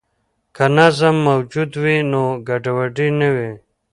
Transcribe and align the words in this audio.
که 0.55 0.65
نظم 0.77 1.15
موجود 1.27 1.71
وي، 1.83 1.97
نو 2.11 2.23
ګډوډي 2.47 3.07
نه 3.19 3.29
وي. 3.35 3.51